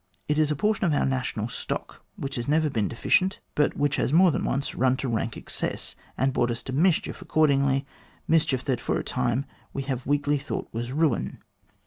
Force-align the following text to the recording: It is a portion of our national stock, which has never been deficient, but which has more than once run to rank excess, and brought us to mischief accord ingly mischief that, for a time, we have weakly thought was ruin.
It 0.27 0.39
is 0.39 0.49
a 0.49 0.55
portion 0.55 0.83
of 0.87 0.93
our 0.95 1.05
national 1.05 1.47
stock, 1.47 2.03
which 2.15 2.33
has 2.33 2.47
never 2.47 2.71
been 2.71 2.87
deficient, 2.87 3.39
but 3.53 3.77
which 3.77 3.97
has 3.97 4.11
more 4.11 4.31
than 4.31 4.43
once 4.43 4.73
run 4.73 4.97
to 4.97 5.07
rank 5.07 5.37
excess, 5.37 5.95
and 6.17 6.33
brought 6.33 6.49
us 6.49 6.63
to 6.63 6.73
mischief 6.73 7.21
accord 7.21 7.51
ingly 7.51 7.85
mischief 8.27 8.65
that, 8.65 8.81
for 8.81 8.97
a 8.97 9.03
time, 9.03 9.45
we 9.73 9.83
have 9.83 10.07
weakly 10.07 10.39
thought 10.39 10.67
was 10.71 10.91
ruin. 10.91 11.37